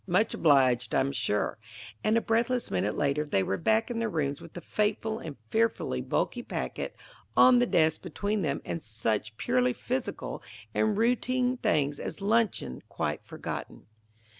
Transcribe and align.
Much 0.07 0.33
obliged, 0.33 0.95
I'm 0.95 1.11
sure." 1.11 1.59
And 2.03 2.17
a 2.17 2.21
breathless 2.21 2.71
minute 2.71 2.97
later 2.97 3.23
they 3.23 3.43
were 3.43 3.55
back 3.55 3.91
in 3.91 3.99
their 3.99 4.09
rooms 4.09 4.41
with 4.41 4.53
the 4.53 4.59
fateful 4.59 5.19
and 5.19 5.37
fearfully 5.51 6.01
bulky 6.01 6.41
packet 6.41 6.95
on 7.37 7.59
the 7.59 7.67
desk 7.67 8.01
between 8.01 8.41
them 8.41 8.63
and 8.65 8.81
such 8.81 9.37
purely 9.37 9.73
physical 9.73 10.41
and 10.73 10.97
routine 10.97 11.55
things 11.55 11.99
as 11.99 12.19
luncheon 12.19 12.81
quite 12.89 13.23
forgotten. 13.23 13.85